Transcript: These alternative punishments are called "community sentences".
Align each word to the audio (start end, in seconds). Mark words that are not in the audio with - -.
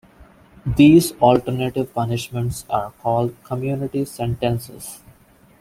These 0.65 1.11
alternative 1.19 1.93
punishments 1.93 2.65
are 2.71 2.89
called 3.03 3.35
"community 3.43 4.03
sentences". 4.03 4.99